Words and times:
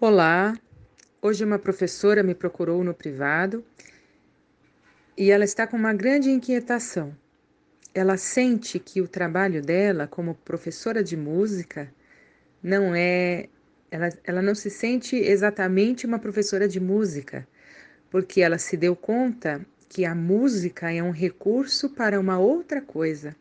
Olá, 0.00 0.56
hoje 1.20 1.44
uma 1.44 1.58
professora 1.58 2.22
me 2.22 2.32
procurou 2.32 2.84
no 2.84 2.94
privado 2.94 3.64
e 5.16 5.32
ela 5.32 5.44
está 5.44 5.66
com 5.66 5.76
uma 5.76 5.92
grande 5.92 6.30
inquietação. 6.30 7.12
Ela 7.92 8.16
sente 8.16 8.78
que 8.78 9.00
o 9.00 9.08
trabalho 9.08 9.60
dela 9.60 10.06
como 10.06 10.36
professora 10.36 11.02
de 11.02 11.16
música 11.16 11.92
não 12.62 12.94
é. 12.94 13.48
Ela, 13.90 14.08
ela 14.22 14.40
não 14.40 14.54
se 14.54 14.70
sente 14.70 15.16
exatamente 15.16 16.06
uma 16.06 16.20
professora 16.20 16.68
de 16.68 16.78
música, 16.78 17.44
porque 18.08 18.40
ela 18.40 18.56
se 18.56 18.76
deu 18.76 18.94
conta 18.94 19.66
que 19.88 20.04
a 20.04 20.14
música 20.14 20.92
é 20.92 21.02
um 21.02 21.10
recurso 21.10 21.90
para 21.90 22.20
uma 22.20 22.38
outra 22.38 22.80
coisa, 22.80 23.34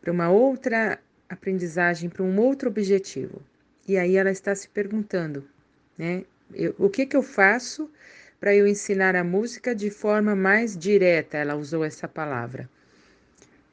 para 0.00 0.12
uma 0.12 0.30
outra 0.30 1.00
aprendizagem, 1.28 2.08
para 2.08 2.22
um 2.22 2.38
outro 2.38 2.68
objetivo. 2.68 3.42
E 3.88 3.98
aí 3.98 4.16
ela 4.16 4.30
está 4.30 4.54
se 4.54 4.68
perguntando 4.68 5.52
né? 5.96 6.24
Eu, 6.52 6.74
o 6.78 6.88
que, 6.88 7.06
que 7.06 7.16
eu 7.16 7.22
faço 7.22 7.90
para 8.38 8.54
eu 8.54 8.66
ensinar 8.66 9.16
a 9.16 9.24
música 9.24 9.74
de 9.74 9.90
forma 9.90 10.36
mais 10.36 10.76
direta? 10.76 11.38
Ela 11.38 11.54
usou 11.54 11.84
essa 11.84 12.06
palavra. 12.06 12.68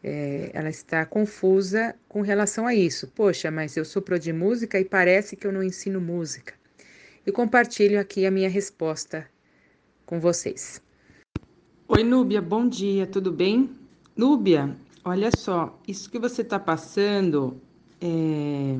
É, 0.03 0.49
ela 0.53 0.69
está 0.69 1.05
confusa 1.05 1.95
com 2.07 2.21
relação 2.21 2.65
a 2.65 2.73
isso. 2.73 3.07
Poxa, 3.07 3.51
mas 3.51 3.77
eu 3.77 3.85
sou 3.85 4.01
pro 4.01 4.17
de 4.17 4.33
música 4.33 4.79
e 4.79 4.85
parece 4.85 5.35
que 5.35 5.45
eu 5.45 5.51
não 5.51 5.61
ensino 5.61 6.01
música. 6.01 6.53
E 7.25 7.31
compartilho 7.31 7.99
aqui 7.99 8.25
a 8.25 8.31
minha 8.31 8.49
resposta 8.49 9.27
com 10.05 10.19
vocês. 10.19 10.81
Oi, 11.87 12.03
Núbia, 12.03 12.41
bom 12.41 12.67
dia, 12.67 13.05
tudo 13.05 13.31
bem? 13.31 13.69
Núbia, 14.15 14.75
olha 15.03 15.29
só, 15.37 15.79
isso 15.87 16.09
que 16.09 16.17
você 16.17 16.41
está 16.41 16.57
passando 16.57 17.61
é, 17.99 18.77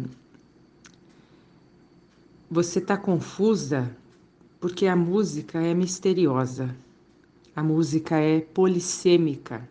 você 2.54 2.80
está 2.80 2.98
confusa 2.98 3.96
porque 4.60 4.86
a 4.86 4.94
música 4.94 5.58
é 5.62 5.74
misteriosa, 5.74 6.76
a 7.56 7.64
música 7.64 8.18
é 8.18 8.42
polissêmica, 8.42 9.66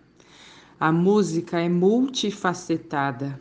a 0.81 0.91
música 0.91 1.61
é 1.61 1.69
multifacetada. 1.69 3.39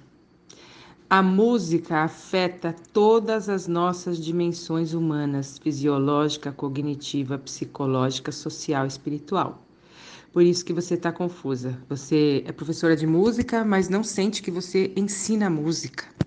A 1.09 1.23
música 1.23 2.03
afeta 2.03 2.75
todas 2.91 3.47
as 3.47 3.65
nossas 3.65 4.19
dimensões 4.19 4.93
humanas, 4.93 5.57
fisiológica, 5.57 6.51
cognitiva, 6.51 7.37
psicológica, 7.37 8.33
social, 8.33 8.85
espiritual. 8.85 9.65
Por 10.33 10.43
isso 10.43 10.65
que 10.65 10.73
você 10.73 10.95
está 10.95 11.13
confusa. 11.13 11.81
Você 11.87 12.43
é 12.45 12.51
professora 12.51 12.95
de 12.95 13.07
música, 13.07 13.63
mas 13.63 13.87
não 13.87 14.03
sente 14.03 14.43
que 14.43 14.51
você 14.51 14.91
ensina 14.97 15.49
música 15.49 16.19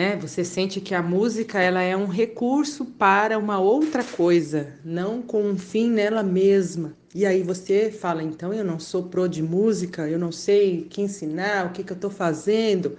né? 0.00 0.16
Você 0.16 0.42
sente 0.42 0.80
que 0.80 0.94
a 0.94 1.02
música 1.02 1.60
ela 1.60 1.82
é 1.82 1.94
um 1.94 2.06
recurso 2.06 2.86
para 2.86 3.38
uma 3.38 3.58
outra 3.58 4.02
coisa, 4.02 4.68
não 4.82 5.20
com 5.20 5.42
um 5.42 5.58
fim 5.58 5.90
nela 5.90 6.22
mesma. 6.22 6.96
E 7.14 7.26
aí 7.26 7.42
você 7.42 7.90
fala, 7.90 8.22
então 8.22 8.50
eu 8.50 8.64
não 8.64 8.78
sou 8.78 9.02
pro 9.02 9.28
de 9.28 9.42
música, 9.42 10.08
eu 10.08 10.18
não 10.18 10.32
sei 10.32 10.80
o 10.80 10.84
que 10.86 11.02
ensinar, 11.02 11.66
o 11.66 11.72
que, 11.72 11.84
que 11.84 11.92
eu 11.92 11.96
estou 11.96 12.10
fazendo, 12.10 12.96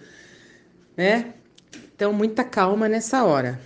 né? 0.95 1.33
Então 1.95 2.13
muita 2.13 2.44
calma 2.44 2.88
nessa 2.88 3.23
hora. 3.23 3.59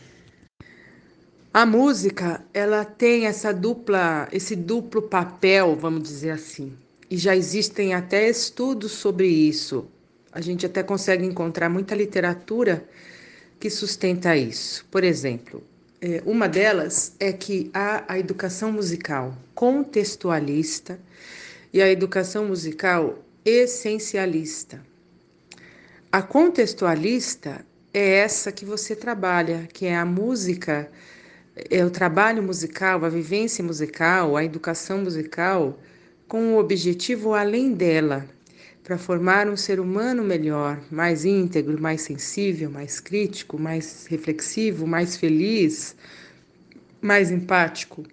A 1.53 1.65
música, 1.65 2.41
ela 2.53 2.85
tem 2.85 3.25
essa 3.25 3.53
dupla, 3.53 4.29
esse 4.31 4.55
duplo 4.55 5.01
papel, 5.01 5.75
vamos 5.75 6.03
dizer 6.03 6.31
assim. 6.31 6.71
E 7.11 7.17
já 7.17 7.35
existem 7.35 7.93
até 7.93 8.29
estudos 8.29 8.93
sobre 8.93 9.27
isso. 9.27 9.89
A 10.31 10.39
gente 10.39 10.65
até 10.65 10.81
consegue 10.81 11.25
encontrar 11.25 11.67
muita 11.67 11.93
literatura 11.93 12.87
que 13.59 13.69
sustenta 13.69 14.35
isso. 14.35 14.85
Por 14.91 15.03
exemplo, 15.03 15.63
é, 16.01 16.21
uma 16.25 16.47
delas 16.47 17.13
é 17.19 17.31
que 17.31 17.69
há 17.73 18.03
a 18.07 18.19
educação 18.19 18.71
musical 18.71 19.35
contextualista 19.53 20.99
e 21.73 21.81
a 21.81 21.89
educação 21.89 22.45
musical 22.45 23.19
essencialista. 23.43 24.81
A 26.11 26.21
contextualista 26.21 27.65
é 27.93 28.17
essa 28.17 28.51
que 28.51 28.65
você 28.65 28.95
trabalha, 28.95 29.67
que 29.73 29.85
é 29.85 29.95
a 29.95 30.05
música, 30.05 30.89
é 31.69 31.83
o 31.83 31.89
trabalho 31.89 32.43
musical, 32.43 33.03
a 33.05 33.09
vivência 33.09 33.63
musical, 33.63 34.35
a 34.35 34.43
educação 34.43 34.99
musical, 34.99 35.79
com 36.27 36.53
o 36.53 36.57
objetivo 36.57 37.33
além 37.33 37.73
dela, 37.73 38.25
para 38.85 38.99
formar 38.99 39.49
um 39.49 39.57
ser 39.57 39.79
humano 39.79 40.23
melhor, 40.23 40.79
mais 40.91 41.25
íntegro, 41.25 41.81
mais 41.81 42.01
sensível, 42.01 42.69
mais 42.69 42.99
crítico, 42.99 43.57
mais 43.57 44.05
reflexivo, 44.05 44.85
mais 44.85 45.17
feliz, 45.17 45.95
mais 47.01 47.31
empático. 47.31 48.03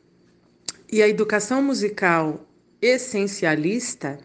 E 0.91 1.03
a 1.03 1.09
educação 1.09 1.63
musical 1.63 2.49
essencialista 2.81 4.19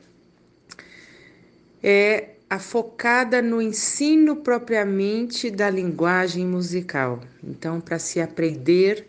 é 1.84 2.30
a 2.50 2.60
focada 2.60 3.42
no 3.42 3.62
ensino 3.62 4.38
propriamente 4.38 5.52
da 5.52 5.70
linguagem 5.70 6.46
musical. 6.48 7.20
Então, 7.44 7.82
para 7.82 8.00
se 8.00 8.22
aprender 8.22 9.06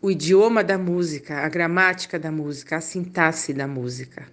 o 0.00 0.10
idioma 0.10 0.64
da 0.64 0.78
música, 0.78 1.40
a 1.40 1.48
gramática 1.50 2.18
da 2.18 2.32
música, 2.32 2.78
a 2.78 2.80
sintaxe 2.80 3.52
da 3.52 3.68
música 3.68 4.26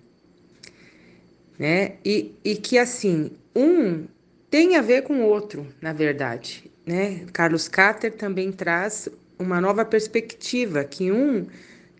né? 1.59 1.97
E, 2.05 2.33
e 2.43 2.55
que 2.55 2.77
assim, 2.77 3.31
um 3.53 4.05
tem 4.49 4.77
a 4.77 4.81
ver 4.81 5.03
com 5.03 5.21
o 5.21 5.25
outro, 5.25 5.67
na 5.81 5.91
verdade, 5.91 6.71
né? 6.85 7.25
Carlos 7.33 7.67
Cater 7.67 8.13
também 8.13 8.51
traz 8.51 9.09
uma 9.37 9.59
nova 9.59 9.83
perspectiva, 9.83 10.83
que 10.83 11.11
um 11.11 11.45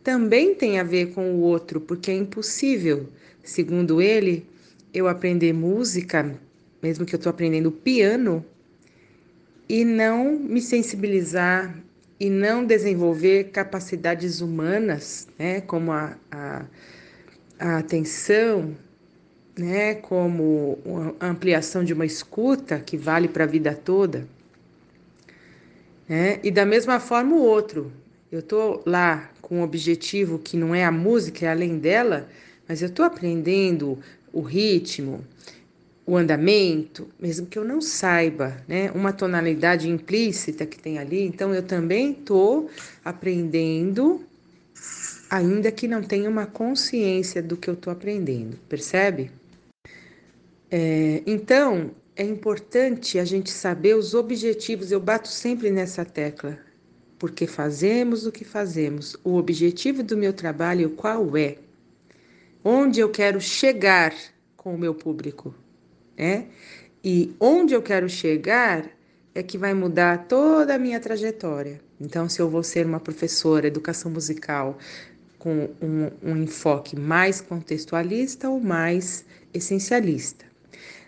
também 0.03 0.55
tem 0.55 0.79
a 0.79 0.83
ver 0.83 1.13
com 1.13 1.33
o 1.33 1.41
outro, 1.41 1.81
porque 1.81 2.09
é 2.09 2.15
impossível, 2.15 3.07
segundo 3.43 4.01
ele, 4.01 4.45
eu 4.93 5.07
aprender 5.07 5.53
música, 5.53 6.35
mesmo 6.81 7.05
que 7.05 7.13
eu 7.13 7.17
estou 7.17 7.29
aprendendo 7.29 7.71
piano, 7.71 8.43
e 9.67 9.85
não 9.85 10.31
me 10.35 10.61
sensibilizar 10.61 11.77
e 12.19 12.29
não 12.29 12.65
desenvolver 12.65 13.45
capacidades 13.51 14.41
humanas, 14.41 15.27
né, 15.37 15.61
como 15.61 15.91
a, 15.91 16.17
a, 16.31 16.65
a 17.59 17.77
atenção, 17.77 18.75
né, 19.59 19.95
como 19.95 20.79
a 21.19 21.27
ampliação 21.27 21.83
de 21.83 21.93
uma 21.93 22.05
escuta 22.05 22.79
que 22.79 22.97
vale 22.97 23.27
para 23.27 23.43
a 23.43 23.47
vida 23.47 23.73
toda. 23.73 24.27
Né? 26.07 26.39
E 26.43 26.49
da 26.49 26.65
mesma 26.65 26.99
forma 26.99 27.35
o 27.35 27.41
outro. 27.41 27.91
Eu 28.31 28.39
estou 28.39 28.83
lá 28.85 29.29
com 29.41 29.59
um 29.59 29.63
objetivo 29.63 30.37
que 30.37 30.55
não 30.55 30.73
é 30.73 30.85
a 30.85 30.91
música, 30.91 31.45
é 31.45 31.49
além 31.49 31.79
dela, 31.79 32.29
mas 32.67 32.81
eu 32.81 32.87
estou 32.87 33.03
aprendendo 33.03 33.97
o 34.31 34.41
ritmo, 34.41 35.25
o 36.05 36.15
andamento, 36.15 37.07
mesmo 37.19 37.47
que 37.47 37.57
eu 37.57 37.63
não 37.63 37.81
saiba, 37.81 38.57
né? 38.67 38.91
Uma 38.91 39.11
tonalidade 39.11 39.89
implícita 39.89 40.65
que 40.65 40.77
tem 40.77 40.99
ali, 40.99 41.23
então 41.23 41.53
eu 41.53 41.63
também 41.63 42.11
estou 42.11 42.69
aprendendo, 43.03 44.23
ainda 45.29 45.71
que 45.71 45.87
não 45.87 46.03
tenha 46.03 46.29
uma 46.29 46.45
consciência 46.45 47.41
do 47.41 47.57
que 47.57 47.67
eu 47.69 47.75
estou 47.75 47.91
aprendendo, 47.93 48.57
percebe? 48.67 49.31
É, 50.71 51.23
então, 51.25 51.91
é 52.15 52.23
importante 52.23 53.17
a 53.17 53.25
gente 53.25 53.49
saber 53.49 53.95
os 53.95 54.13
objetivos. 54.13 54.91
Eu 54.91 54.99
bato 54.99 55.27
sempre 55.27 55.71
nessa 55.71 56.05
tecla, 56.05 56.57
porque 57.17 57.47
fazemos 57.47 58.25
o 58.25 58.31
que 58.31 58.43
fazemos. 58.43 59.15
O 59.23 59.35
objetivo 59.35 60.03
do 60.03 60.17
meu 60.17 60.33
trabalho 60.33 60.91
qual 60.91 61.35
é? 61.37 61.57
Onde 62.63 62.99
eu 62.99 63.09
quero 63.09 63.39
chegar 63.39 64.13
com 64.57 64.75
o 64.75 64.77
meu 64.77 64.93
público, 64.93 65.55
né? 66.17 66.47
E 67.03 67.33
onde 67.39 67.73
eu 67.73 67.81
quero 67.81 68.09
chegar 68.09 68.85
é 69.33 69.41
que 69.41 69.57
vai 69.57 69.73
mudar 69.73 70.27
toda 70.27 70.75
a 70.75 70.77
minha 70.77 70.99
trajetória. 70.99 71.79
Então, 71.99 72.27
se 72.27 72.41
eu 72.41 72.49
vou 72.49 72.63
ser 72.63 72.85
uma 72.85 72.99
professora, 72.99 73.67
educação 73.67 74.11
musical, 74.11 74.77
com 75.37 75.69
um, 75.81 76.11
um 76.21 76.43
enfoque 76.43 76.99
mais 76.99 77.39
contextualista 77.39 78.49
ou 78.49 78.59
mais 78.59 79.25
essencialista. 79.53 80.45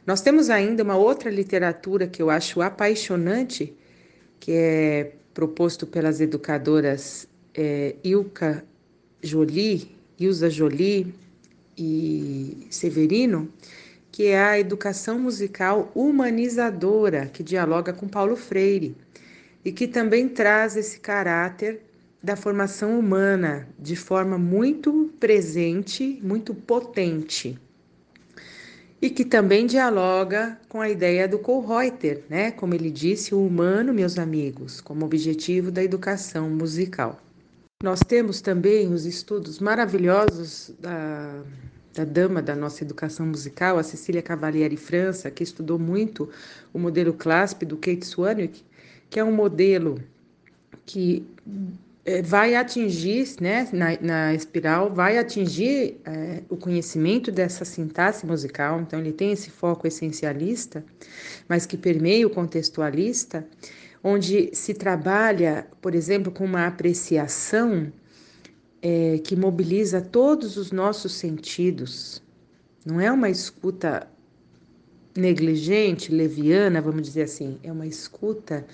Nós 0.05 0.21
temos 0.21 0.49
ainda 0.49 0.83
uma 0.83 0.95
outra 0.95 1.29
literatura 1.29 2.07
que 2.07 2.21
eu 2.21 2.29
acho 2.29 2.61
apaixonante, 2.61 3.73
que 4.39 4.51
é 4.51 5.11
proposto 5.33 5.85
pelas 5.85 6.19
educadoras 6.19 7.27
é, 7.53 7.95
Ilka 8.03 8.63
Jolie, 9.21 9.95
Ilza 10.19 10.49
Jolie 10.49 11.13
e 11.77 12.67
Severino, 12.69 13.47
que 14.11 14.27
é 14.27 14.39
a 14.39 14.59
educação 14.59 15.17
musical 15.19 15.91
humanizadora, 15.95 17.27
que 17.27 17.43
dialoga 17.43 17.93
com 17.93 18.07
Paulo 18.07 18.35
Freire 18.35 18.95
e 19.63 19.71
que 19.71 19.87
também 19.87 20.27
traz 20.27 20.75
esse 20.75 20.99
caráter 20.99 21.81
da 22.21 22.35
formação 22.35 22.99
humana 22.99 23.67
de 23.79 23.95
forma 23.95 24.37
muito 24.37 25.11
presente, 25.19 26.19
muito 26.21 26.53
potente. 26.53 27.57
E 29.01 29.09
que 29.09 29.25
também 29.25 29.65
dialoga 29.65 30.59
com 30.69 30.79
a 30.79 30.89
ideia 30.89 31.27
do 31.27 31.39
Kohlreuter, 31.39 32.23
né? 32.29 32.51
Como 32.51 32.75
ele 32.75 32.91
disse, 32.91 33.33
o 33.33 33.43
humano, 33.45 33.93
meus 33.93 34.19
amigos, 34.19 34.79
como 34.79 35.05
objetivo 35.05 35.71
da 35.71 35.83
educação 35.83 36.49
musical. 36.49 37.19
Nós 37.83 38.03
temos 38.03 38.41
também 38.41 38.93
os 38.93 39.05
estudos 39.05 39.57
maravilhosos 39.59 40.71
da, 40.79 41.41
da 41.95 42.05
dama 42.05 42.43
da 42.43 42.55
nossa 42.55 42.83
educação 42.83 43.25
musical, 43.25 43.79
a 43.79 43.83
Cecília 43.83 44.21
Cavalieri 44.21 44.77
França, 44.77 45.31
que 45.31 45.43
estudou 45.43 45.79
muito 45.79 46.29
o 46.71 46.77
modelo 46.77 47.11
CLASP 47.11 47.65
do 47.65 47.77
Kate 47.77 48.05
Swanwick, 48.05 48.63
que 49.09 49.19
é 49.19 49.23
um 49.23 49.31
modelo 49.31 49.99
que 50.85 51.25
vai 52.23 52.55
atingir, 52.55 53.35
né, 53.39 53.69
na, 53.71 53.99
na 54.01 54.33
espiral, 54.33 54.91
vai 54.91 55.19
atingir 55.19 55.99
é, 56.03 56.41
o 56.49 56.57
conhecimento 56.57 57.31
dessa 57.31 57.63
sintaxe 57.63 58.25
musical, 58.25 58.81
então 58.81 58.99
ele 58.99 59.13
tem 59.13 59.31
esse 59.31 59.51
foco 59.51 59.85
essencialista, 59.85 60.83
mas 61.47 61.67
que 61.67 61.77
permeia 61.77 62.25
o 62.25 62.29
contextualista, 62.29 63.45
onde 64.03 64.49
se 64.53 64.73
trabalha, 64.73 65.67
por 65.79 65.93
exemplo, 65.93 66.31
com 66.31 66.43
uma 66.43 66.65
apreciação 66.65 67.93
é, 68.81 69.19
que 69.19 69.35
mobiliza 69.35 70.01
todos 70.01 70.57
os 70.57 70.71
nossos 70.71 71.13
sentidos. 71.13 72.23
Não 72.83 72.99
é 72.99 73.11
uma 73.11 73.29
escuta 73.29 74.07
negligente, 75.15 76.11
leviana, 76.11 76.81
vamos 76.81 77.03
dizer 77.03 77.23
assim, 77.23 77.59
é 77.61 77.71
uma 77.71 77.85
escuta 77.85 78.65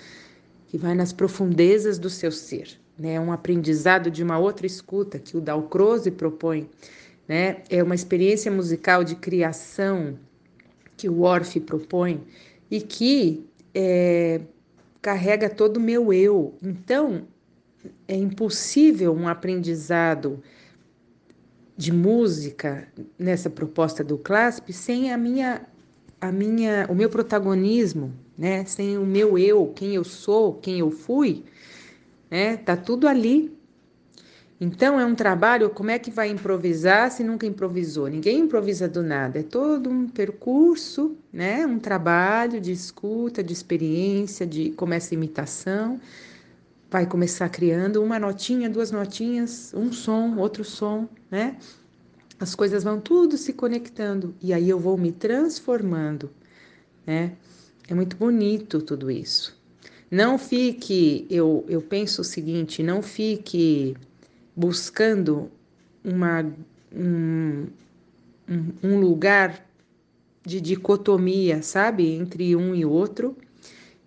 que 0.69 0.77
vai 0.77 0.95
nas 0.95 1.11
profundezas 1.11 1.99
do 1.99 2.09
seu 2.09 2.31
ser 2.31 2.79
né? 2.97 3.19
Um 3.19 3.31
aprendizado 3.31 4.09
de 4.09 4.23
uma 4.23 4.37
outra 4.37 4.65
escuta 4.65 5.19
que 5.19 5.37
o 5.37 5.41
Dalcroze 5.41 6.11
propõe, 6.11 6.69
né? 7.27 7.63
É 7.69 7.83
uma 7.83 7.95
experiência 7.95 8.51
musical 8.51 9.03
de 9.03 9.15
criação 9.15 10.17
que 10.95 11.07
o 11.07 11.21
Orff 11.21 11.59
propõe 11.61 12.23
e 12.71 12.81
que 12.81 13.45
é, 13.73 14.41
carrega 15.01 15.49
todo 15.49 15.77
o 15.77 15.81
meu 15.81 16.11
eu. 16.11 16.55
Então, 16.61 17.27
é 18.07 18.15
impossível 18.15 19.13
um 19.13 19.27
aprendizado 19.27 20.41
de 21.77 21.93
música 21.93 22.87
nessa 23.19 23.49
proposta 23.49 24.03
do 24.03 24.17
CLASP 24.17 24.73
sem 24.73 25.13
a 25.13 25.17
minha 25.17 25.61
a 26.19 26.31
minha 26.31 26.87
o 26.89 26.95
meu 26.95 27.09
protagonismo, 27.09 28.11
né? 28.35 28.65
Sem 28.65 28.97
o 28.97 29.05
meu 29.05 29.37
eu, 29.37 29.71
quem 29.75 29.93
eu 29.93 30.03
sou, 30.03 30.55
quem 30.55 30.79
eu 30.79 30.89
fui, 30.89 31.45
né? 32.29 32.57
Tá 32.57 32.75
tudo 32.75 33.07
ali. 33.07 33.57
Então 34.59 34.99
é 34.99 35.05
um 35.05 35.13
trabalho, 35.13 35.69
como 35.69 35.91
é 35.91 35.99
que 35.99 36.09
vai 36.09 36.29
improvisar 36.29 37.11
se 37.11 37.23
nunca 37.23 37.45
improvisou? 37.45 38.07
Ninguém 38.07 38.39
improvisa 38.39 38.87
do 38.87 39.03
nada, 39.03 39.39
é 39.39 39.43
todo 39.43 39.87
um 39.87 40.09
percurso, 40.09 41.15
né? 41.31 41.65
Um 41.67 41.77
trabalho 41.77 42.59
de 42.59 42.71
escuta, 42.71 43.43
de 43.43 43.53
experiência, 43.53 44.47
de 44.47 44.71
começa 44.71 45.13
a 45.13 45.15
imitação, 45.15 46.01
vai 46.89 47.05
começar 47.05 47.47
criando 47.49 48.03
uma 48.03 48.17
notinha, 48.17 48.67
duas 48.67 48.89
notinhas, 48.89 49.73
um 49.75 49.91
som, 49.91 50.35
outro 50.37 50.63
som, 50.63 51.07
né? 51.29 51.57
As 52.39 52.55
coisas 52.55 52.83
vão 52.83 52.99
tudo 52.99 53.37
se 53.37 53.53
conectando 53.53 54.35
e 54.41 54.53
aí 54.53 54.67
eu 54.69 54.79
vou 54.79 54.97
me 54.97 55.11
transformando, 55.11 56.31
né? 57.05 57.33
É 57.87 57.93
muito 57.93 58.17
bonito 58.17 58.81
tudo 58.81 59.11
isso. 59.11 59.55
Não 60.09 60.37
fique, 60.37 61.27
eu, 61.29 61.65
eu 61.67 61.81
penso 61.81 62.21
o 62.21 62.25
seguinte, 62.25 62.81
não 62.81 63.01
fique 63.01 63.95
buscando 64.55 65.51
uma, 66.03 66.45
um, 66.95 67.67
um 68.81 68.99
lugar 68.99 69.65
de 70.45 70.61
dicotomia, 70.61 71.61
sabe, 71.61 72.13
entre 72.13 72.55
um 72.55 72.73
e 72.73 72.85
outro, 72.85 73.35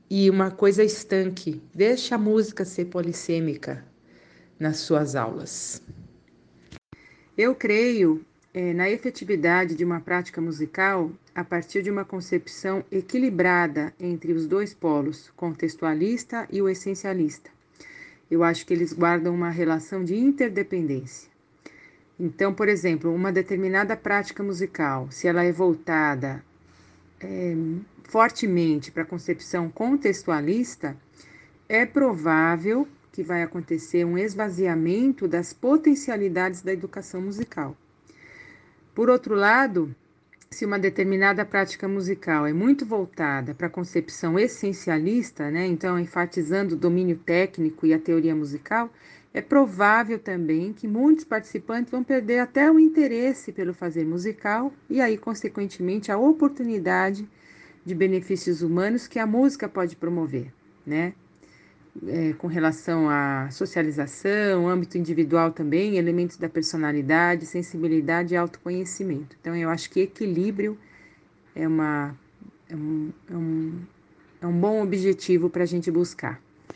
e 0.08 0.30
uma 0.30 0.50
coisa 0.50 0.82
estanque. 0.82 1.60
Deixa 1.74 2.14
a 2.14 2.18
música 2.18 2.64
ser 2.64 2.86
polissêmica 2.86 3.84
nas 4.58 4.78
suas 4.78 5.14
aulas. 5.14 5.82
Eu 7.36 7.54
creio 7.54 8.24
é, 8.52 8.72
na 8.72 8.90
efetividade 8.90 9.74
de 9.74 9.84
uma 9.84 10.00
prática 10.00 10.40
musical 10.40 11.12
a 11.40 11.44
partir 11.44 11.82
de 11.82 11.90
uma 11.90 12.04
concepção 12.04 12.84
equilibrada 12.92 13.94
entre 13.98 14.30
os 14.34 14.46
dois 14.46 14.74
polos, 14.74 15.32
contextualista 15.34 16.46
e 16.52 16.60
o 16.60 16.68
essencialista. 16.68 17.50
Eu 18.30 18.44
acho 18.44 18.66
que 18.66 18.74
eles 18.74 18.92
guardam 18.92 19.34
uma 19.34 19.48
relação 19.48 20.04
de 20.04 20.14
interdependência. 20.14 21.30
Então, 22.18 22.52
por 22.52 22.68
exemplo, 22.68 23.10
uma 23.14 23.32
determinada 23.32 23.96
prática 23.96 24.42
musical, 24.42 25.10
se 25.10 25.26
ela 25.26 25.42
é 25.42 25.50
voltada 25.50 26.44
é, 27.18 27.56
fortemente 28.04 28.92
para 28.92 29.04
a 29.04 29.06
concepção 29.06 29.70
contextualista, 29.70 30.94
é 31.66 31.86
provável 31.86 32.86
que 33.12 33.22
vai 33.22 33.42
acontecer 33.42 34.04
um 34.04 34.18
esvaziamento 34.18 35.26
das 35.26 35.54
potencialidades 35.54 36.60
da 36.60 36.70
educação 36.70 37.22
musical. 37.22 37.74
Por 38.94 39.08
outro 39.08 39.34
lado, 39.34 39.96
se 40.52 40.66
uma 40.66 40.80
determinada 40.80 41.44
prática 41.44 41.86
musical 41.86 42.44
é 42.44 42.52
muito 42.52 42.84
voltada 42.84 43.54
para 43.54 43.68
a 43.68 43.70
concepção 43.70 44.36
essencialista, 44.36 45.48
né, 45.48 45.64
então 45.64 45.96
enfatizando 45.96 46.74
o 46.74 46.78
domínio 46.78 47.16
técnico 47.16 47.86
e 47.86 47.94
a 47.94 48.00
teoria 48.00 48.34
musical, 48.34 48.92
é 49.32 49.40
provável 49.40 50.18
também 50.18 50.72
que 50.72 50.88
muitos 50.88 51.24
participantes 51.24 51.92
vão 51.92 52.02
perder 52.02 52.40
até 52.40 52.68
o 52.68 52.80
interesse 52.80 53.52
pelo 53.52 53.72
fazer 53.72 54.04
musical 54.04 54.72
e 54.90 55.00
aí, 55.00 55.16
consequentemente, 55.16 56.10
a 56.10 56.18
oportunidade 56.18 57.28
de 57.86 57.94
benefícios 57.94 58.60
humanos 58.60 59.06
que 59.06 59.20
a 59.20 59.26
música 59.26 59.68
pode 59.68 59.94
promover, 59.94 60.52
né? 60.84 61.14
É, 62.06 62.32
com 62.34 62.46
relação 62.46 63.08
à 63.08 63.48
socialização, 63.50 64.68
âmbito 64.68 64.96
individual 64.96 65.52
também, 65.52 65.96
elementos 65.96 66.36
da 66.36 66.48
personalidade, 66.48 67.46
sensibilidade 67.46 68.34
e 68.34 68.36
autoconhecimento. 68.36 69.36
Então, 69.40 69.54
eu 69.54 69.68
acho 69.68 69.90
que 69.90 70.00
equilíbrio 70.00 70.78
é, 71.54 71.66
uma, 71.66 72.16
é, 72.68 72.74
um, 72.74 73.12
é, 73.30 73.34
um, 73.36 73.80
é 74.42 74.46
um 74.46 74.58
bom 74.58 74.82
objetivo 74.82 75.50
para 75.50 75.62
a 75.62 75.66
gente 75.66 75.90
buscar. 75.90 76.40